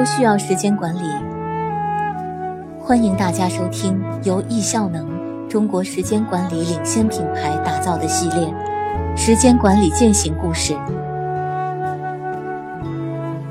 [0.00, 1.00] 都需要时间管理。
[2.80, 5.06] 欢迎大家收听由易效能
[5.46, 8.46] 中国时间管理领先品牌打造的系列
[9.14, 10.72] 《时间管理践行故事》。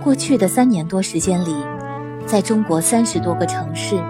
[0.03, 1.55] 过去的三年多时间里，
[2.25, 4.03] 在中国三十多个城市，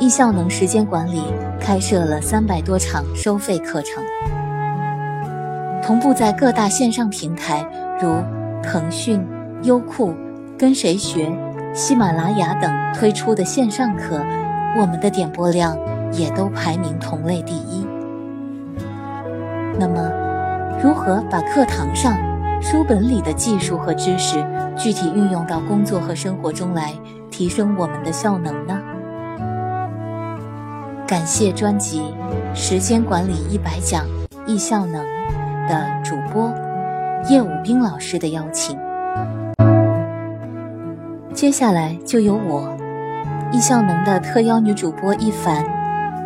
[0.00, 1.22] 易效能时间管理
[1.60, 4.02] 开设了三百多场收费课程，
[5.84, 7.64] 同步在各大线上平台
[8.02, 8.12] 如
[8.60, 9.24] 腾讯、
[9.62, 10.12] 优酷。
[10.58, 11.32] 跟谁学？
[11.72, 14.20] 喜马拉雅等推出的线上课，
[14.76, 15.78] 我们的点播量
[16.12, 17.86] 也都排名同类第一。
[19.78, 20.10] 那么，
[20.82, 22.18] 如何把课堂上
[22.60, 24.44] 书本里的技术和知识
[24.76, 26.92] 具体运用到工作和生活中来，
[27.30, 28.78] 提升我们的效能呢？
[31.06, 32.02] 感谢专辑
[32.54, 34.04] 《时间管理一百讲
[34.46, 35.04] 易效能》
[35.68, 36.52] 的主播
[37.28, 38.76] 叶武兵老师的邀请。
[41.40, 42.76] 接下来就由我，
[43.50, 45.64] 易效能的特邀女主播一凡，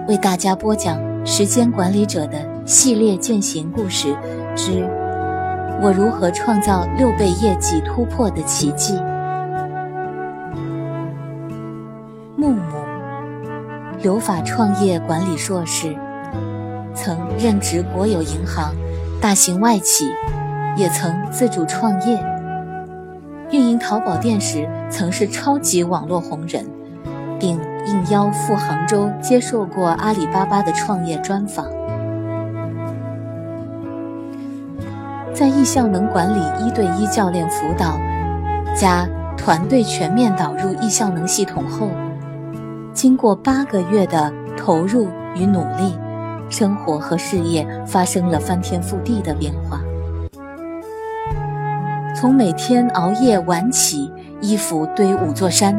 [0.09, 4.13] 为大家播讲时间管理者的系列践行故事
[4.57, 4.85] 之
[5.81, 8.99] “我如何创造六倍业绩突破的奇迹”。
[12.35, 12.59] 木木，
[14.03, 15.95] 留法创业管理硕士，
[16.93, 18.75] 曾任职国有银行、
[19.21, 20.11] 大型外企，
[20.77, 22.34] 也曾自主创业。
[23.51, 26.65] 运营淘宝店时，曾是超级网络红人，
[27.39, 31.67] 并应邀赴杭州接受过阿里巴巴的创业专访。
[35.33, 37.99] 在易效能管理一对一教练辅导
[38.75, 41.91] 加团队全面导入易效能系统后，
[42.93, 45.99] 经过八个月的投入与努力，
[46.49, 49.74] 生活和事业发生了翻天覆地的变化。
[52.15, 54.09] 从每天熬夜晚起，
[54.41, 55.77] 衣服堆五座山，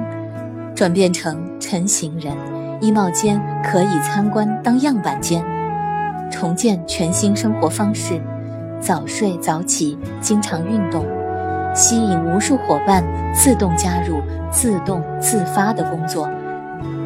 [0.75, 2.35] 转变成晨行人，
[2.81, 5.41] 衣帽间可以参观当样板间，
[6.29, 8.22] 重建全新生活方式，
[8.81, 11.06] 早睡早起，经常运动，
[11.73, 13.02] 吸引无数伙伴
[13.34, 14.17] 自动加入、
[14.52, 16.29] 自动自发的工作，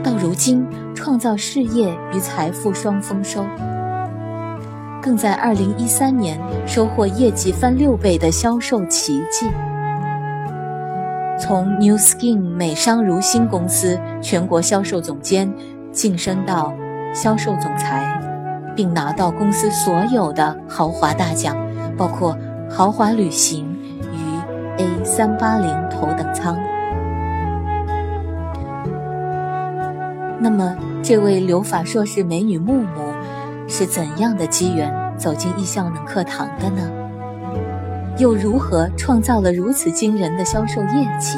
[0.03, 0.65] 到如今
[0.95, 3.45] 创造事业与财富双丰收。
[5.01, 9.49] 更在二零一三年收获业绩翻六倍的销售奇迹，
[11.39, 15.51] 从 New Skin 美商如新公司全国销售总监
[15.91, 16.73] 晋升到
[17.13, 18.05] 销售总裁，
[18.75, 21.55] 并拿到公司所有的豪华大奖，
[21.97, 22.37] 包括
[22.69, 23.65] 豪华旅行
[24.11, 26.57] 与 A 三八零头等舱。
[30.41, 33.08] 那么，这位留法硕士美女木木。
[33.71, 36.89] 是怎样的机缘走进易效能课堂的呢？
[38.17, 41.37] 又如何创造了如此惊人的销售业绩？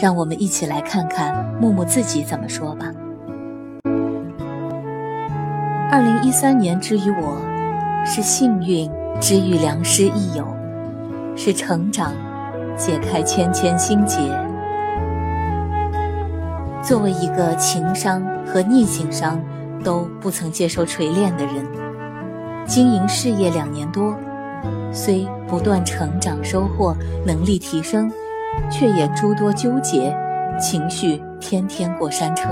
[0.00, 2.86] 让我们一起来看看木木自己怎么说吧。
[5.92, 7.36] 二零一三年之于我，
[8.06, 10.46] 是幸运之于良师益友，
[11.36, 12.12] 是成长
[12.76, 14.18] 解开千千心结。
[16.82, 19.38] 作为一个情商和逆境商。
[19.84, 21.64] 都不曾接受锤炼的人，
[22.66, 24.16] 经营事业两年多，
[24.90, 26.96] 虽不断成长收获，
[27.26, 28.10] 能力提升，
[28.70, 30.16] 却也诸多纠结，
[30.58, 32.48] 情绪天天过山车。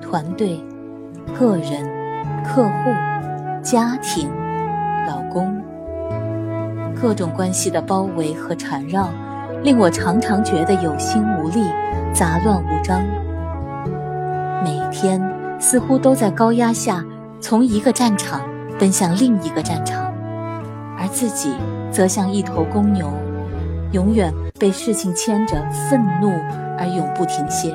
[0.00, 0.58] 团队、
[1.38, 1.86] 个人、
[2.42, 2.90] 客户、
[3.62, 4.30] 家庭、
[5.06, 5.60] 老公，
[6.98, 9.10] 各种关系的包围和缠绕，
[9.62, 11.62] 令我常常觉得有心无力，
[12.14, 13.02] 杂乱无章。
[14.64, 15.35] 每天。
[15.58, 17.04] 似乎都在高压下，
[17.40, 18.40] 从一个战场
[18.78, 20.12] 奔向另一个战场，
[20.98, 21.54] 而自己
[21.90, 23.10] 则像一头公牛，
[23.92, 25.56] 永远被事情牵着，
[25.88, 26.30] 愤怒
[26.78, 27.72] 而永不停歇。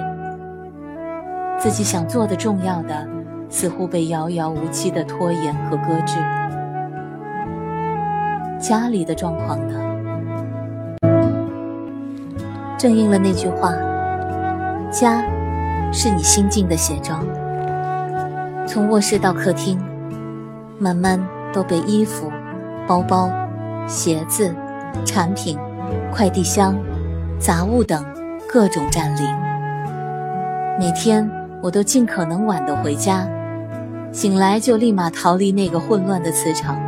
[1.59, 3.07] 自己想做的重要的，
[3.49, 6.17] 似乎被遥遥无期的拖延和搁置。
[8.59, 9.75] 家里的状况呢？
[12.77, 13.73] 正应了那句话：
[14.91, 15.23] 家，
[15.91, 17.19] 是你心境的写照。
[18.67, 19.79] 从卧室到客厅，
[20.77, 21.19] 慢慢
[21.51, 22.31] 都被衣服、
[22.87, 23.29] 包包、
[23.87, 24.53] 鞋子、
[25.05, 25.57] 产品、
[26.11, 26.77] 快递箱、
[27.39, 28.05] 杂物等
[28.47, 29.25] 各种占领。
[30.79, 31.29] 每天
[31.61, 33.27] 我都尽可能晚的回家，
[34.11, 36.79] 醒来就立马逃离那个混乱的磁场。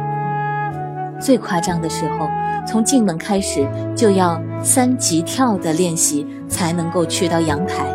[1.19, 2.29] 最夸张的时候，
[2.65, 7.85] 从进门开始就要三级跳的练习才能够去到阳台，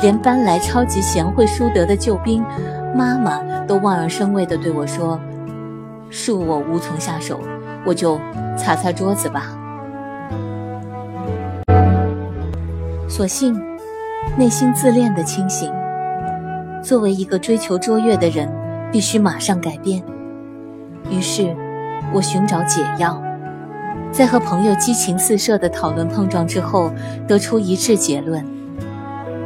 [0.00, 2.42] 连搬来超级贤惠淑德的救兵。
[2.94, 5.18] 妈妈都望而生畏地对我说
[6.12, 7.40] ：“恕我无从下手，
[7.84, 8.16] 我就
[8.56, 9.46] 擦擦桌子吧。”
[13.08, 13.60] 所幸，
[14.36, 15.72] 内心自恋的清醒。
[16.82, 18.48] 作为一个追求卓越的人，
[18.92, 20.00] 必须马上改变。
[21.10, 21.54] 于是，
[22.12, 23.20] 我寻找解药，
[24.12, 26.92] 在和朋友激情四射的讨论碰撞之后，
[27.26, 28.44] 得出一致结论：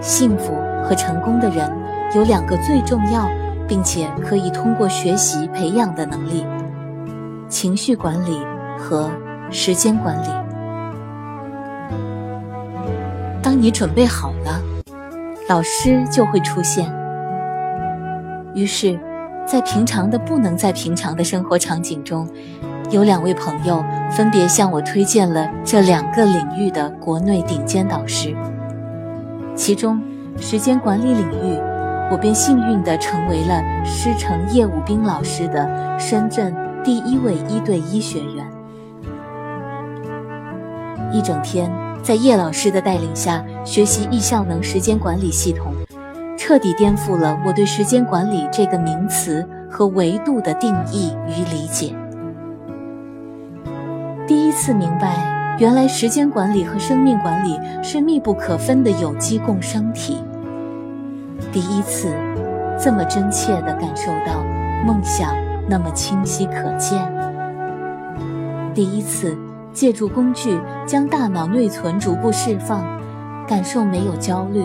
[0.00, 0.52] 幸福
[0.84, 1.70] 和成功的人
[2.14, 3.28] 有两个最重要，
[3.68, 6.44] 并且可以通过学习培养的能力——
[7.48, 8.40] 情绪管理
[8.78, 9.10] 和
[9.50, 10.28] 时间管理。
[13.42, 14.60] 当你准备好了，
[15.48, 16.92] 老师就会出现。
[18.54, 18.98] 于是，
[19.46, 22.28] 在平常的不能再平常的生活场景中，
[22.90, 28.34] 有两位朋友分别向我推荐了这两个领域的国内顶尖导师。
[29.54, 30.00] 其中，
[30.38, 31.58] 时间管理领域，
[32.10, 38.50] 我便幸运地成为了师承叶武兵老师的深圳第一位一对一学员。
[41.12, 41.70] 一整天，
[42.02, 45.72] 在叶老师的带领下学习易效能时间管理系统。
[46.36, 51.94] 彻底颠覆了我对时间管理这个名词和维度的定义与理解。
[54.26, 60.22] 第一次明白，原来时间管理和生命管理是密不可分的有机共生体。
[61.60, 62.14] 第一次，
[62.78, 64.44] 这么真切地感受到
[64.86, 65.34] 梦想
[65.68, 67.04] 那么清晰可见。
[68.72, 69.36] 第一次，
[69.72, 70.56] 借助工具
[70.86, 72.86] 将大脑内存逐步释放，
[73.44, 74.64] 感受没有焦虑。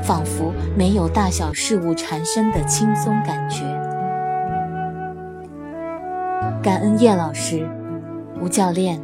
[0.00, 3.64] 仿佛没有大小事物缠身的轻松感觉。
[6.62, 7.68] 感恩叶老师、
[8.40, 9.00] 吴教练、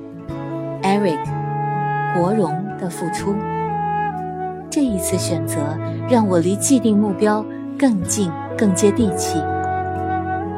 [0.82, 1.19] Eric、
[2.14, 3.35] 国荣的付出。
[4.70, 5.56] 这一次选择
[6.09, 7.44] 让我离既定目标
[7.79, 9.38] 更近、更接地气。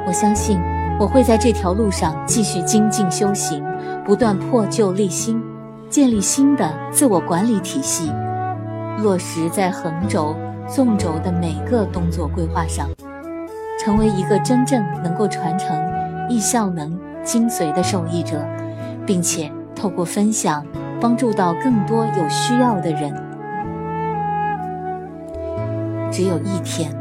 [0.07, 0.59] 我相信
[0.99, 3.65] 我会在这条路上继续精进修行，
[4.05, 5.41] 不断破旧立新，
[5.89, 8.11] 建立新的自我管理体系。
[8.99, 10.35] 落实在横轴、
[10.67, 12.89] 纵轴的每个动作规划上，
[13.79, 15.75] 成为一个真正能够传承
[16.29, 18.45] 易效能精髓的受益者，
[19.06, 20.67] 并且透过分享
[21.01, 23.30] 帮助到更多有需要的人。
[26.11, 26.95] 只有一天，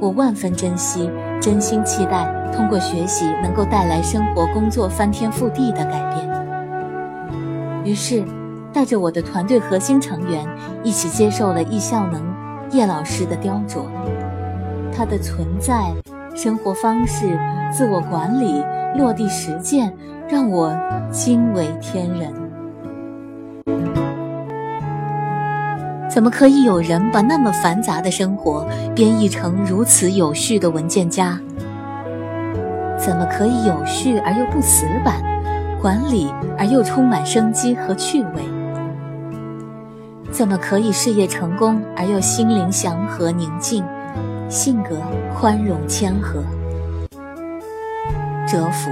[0.00, 6.24] 我万分珍惜，真心期待通过学习能够带来生活、工作翻天覆地的改变。
[7.84, 8.24] 于是。
[8.74, 10.44] 带着我的团队核心成员
[10.82, 12.20] 一起接受了易效能
[12.72, 13.84] 叶老师的雕琢，
[14.92, 15.94] 他的存在、
[16.34, 17.38] 生活方式、
[17.72, 18.64] 自我管理、
[18.98, 19.94] 落地实践，
[20.28, 20.76] 让我
[21.12, 22.34] 惊为天人。
[26.14, 28.64] 怎么可以有人把那么繁杂的生活
[28.94, 31.36] 编译成如此有序的文件夹？
[32.96, 35.20] 怎么可以有序而又不死板，
[35.82, 38.44] 管理而又充满生机和趣味？
[40.30, 43.84] 怎么可以事业成功而又心灵祥和宁静，
[44.48, 44.96] 性格
[45.36, 46.44] 宽容谦和？
[48.46, 48.88] 折服。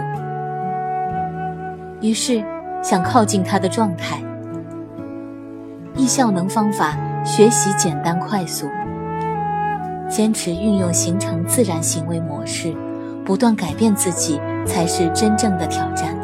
[2.00, 2.42] 于是
[2.82, 4.18] 想靠近他的状态。
[5.94, 8.68] 易效能方法学习简单快速，
[10.08, 12.74] 坚持运用形成自然行为模式，
[13.24, 16.16] 不断改变自己才是真正的挑战。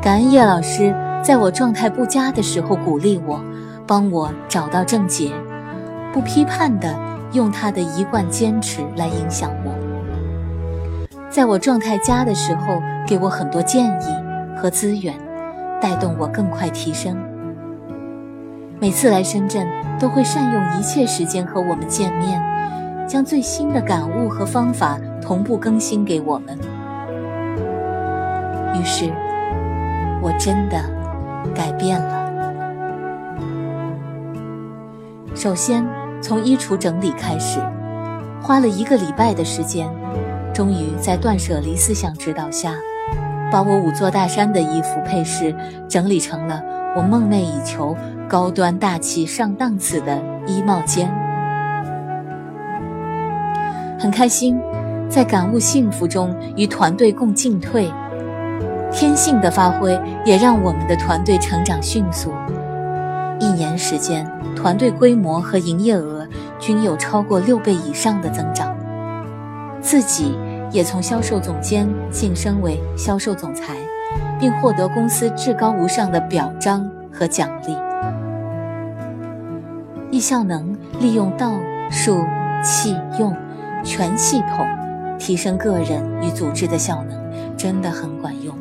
[0.00, 0.94] 感恩叶老师。
[1.22, 3.38] 在我状态不佳的时候，鼓励我，
[3.86, 5.30] 帮我找到症结，
[6.14, 6.98] 不批判的
[7.34, 9.70] 用他的一贯坚持来影响我。
[11.28, 14.06] 在我状态佳的时候，给我很多建议
[14.56, 15.14] 和资源，
[15.78, 17.14] 带动我更快提升。
[18.80, 19.68] 每次来深圳，
[19.98, 22.42] 都会善用一切时间和我们见面，
[23.06, 26.58] 将最新的感悟和方法同步更新给我们。
[28.74, 29.12] 于是，
[30.22, 31.00] 我真的。
[31.54, 32.30] 改变了。
[35.34, 35.84] 首先
[36.20, 37.58] 从衣橱整理开始，
[38.42, 39.88] 花了一个礼拜的时间，
[40.52, 42.74] 终于在断舍离思想指导下，
[43.50, 45.54] 把我五座大山的衣服配饰
[45.88, 46.62] 整理成了
[46.94, 47.96] 我梦寐以求、
[48.30, 51.12] 高端大气上档次的衣帽间。
[53.98, 54.56] 很开心，
[55.08, 57.92] 在感悟幸福中与团队共进退。
[58.92, 62.32] 天性的发挥也让我们的团队成长迅速。
[63.40, 66.24] 一年时间，团队规模和营业额
[66.60, 68.72] 均有超过六倍以上的增长。
[69.80, 70.38] 自己
[70.70, 73.74] 也从销售总监晋升为销售总裁，
[74.38, 77.74] 并获得公司至高无上的表彰和奖励。
[80.10, 81.52] 易效能利用道、
[81.90, 82.24] 术、
[82.64, 83.34] 气、用
[83.84, 84.66] 全系统
[85.18, 88.54] 提升个人与组织的效能，真的很管用。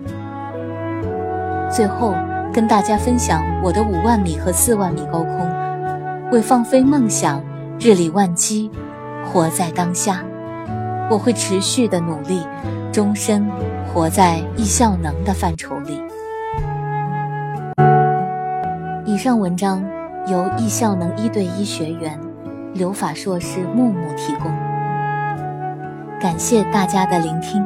[1.71, 2.13] 最后，
[2.53, 5.49] 跟大家分享我的五万米和四万米高空，
[6.31, 7.41] 为放飞梦想，
[7.79, 8.69] 日理万机，
[9.25, 10.23] 活在当下。
[11.09, 12.45] 我会持续的努力，
[12.91, 13.49] 终身
[13.91, 15.99] 活在易效能的范畴里。
[19.05, 19.83] 以上文章
[20.27, 22.19] 由易效能一对一学员
[22.73, 24.51] 留法硕士木木提供，
[26.19, 27.65] 感谢大家的聆听。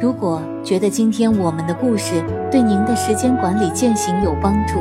[0.00, 4.80] 如果觉得今天我们的故事对您的时间管理践行有帮助，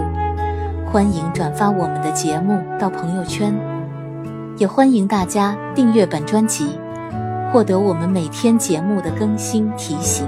[0.91, 3.53] 欢迎转发我们的节目到朋友圈，
[4.57, 6.77] 也欢迎大家订阅本专辑，
[7.51, 10.27] 获得我们每天节目的更新提醒。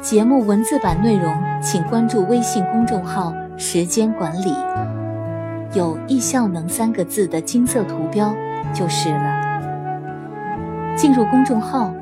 [0.00, 4.54] 节目文字版内容，请关注微信公众号“时间管理”，
[5.74, 8.34] 有“易效能”三个字的金色图标
[8.74, 9.40] 就是了。
[10.96, 11.92] 进入公众号。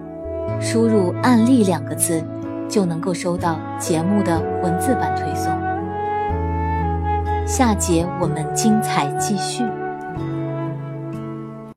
[0.61, 2.25] 输入“案例”两个字，
[2.69, 5.53] 就能够收到节目的文字版推送。
[7.47, 9.63] 下节我们精彩继续。